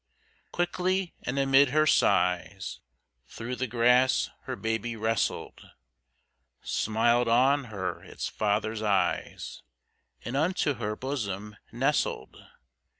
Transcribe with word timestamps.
Quickly, 0.51 1.13
and 1.21 1.37
amid 1.37 1.69
her 1.69 1.85
sighs, 1.85 2.79
Through 3.27 3.55
the 3.57 3.67
grass 3.67 4.31
her 4.45 4.55
baby 4.55 4.95
wrestled, 4.95 5.69
Smiled 6.63 7.27
on 7.27 7.65
her 7.65 8.03
its 8.03 8.27
father's 8.27 8.81
eyes, 8.81 9.61
And 10.25 10.35
unto 10.35 10.73
her 10.73 10.95
bosom 10.95 11.55
nestled. 11.71 12.35